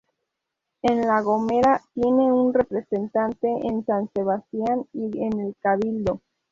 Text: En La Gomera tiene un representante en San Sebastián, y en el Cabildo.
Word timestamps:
En 0.81 1.05
La 1.05 1.21
Gomera 1.21 1.79
tiene 1.93 2.33
un 2.33 2.55
representante 2.55 3.47
en 3.67 3.85
San 3.85 4.09
Sebastián, 4.15 4.87
y 4.93 5.23
en 5.23 5.39
el 5.39 5.55
Cabildo. 5.59 6.21